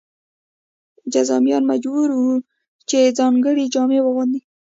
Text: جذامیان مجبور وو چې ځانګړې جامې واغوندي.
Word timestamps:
جذامیان 1.13 1.63
مجبور 1.71 2.09
وو 2.17 2.33
چې 2.89 3.13
ځانګړې 3.17 3.65
جامې 3.73 3.99
واغوندي. 4.01 4.41